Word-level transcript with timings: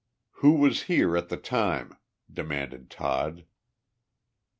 "Who 0.41 0.53
was 0.53 0.81
here 0.89 1.15
at 1.15 1.29
the 1.29 1.37
time?" 1.37 1.95
demanded 2.33 2.89
Todd. 2.89 3.45